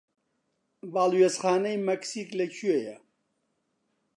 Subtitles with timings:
[0.93, 2.95] باڵیۆزخانەی مەکسیک لەکوێیە؟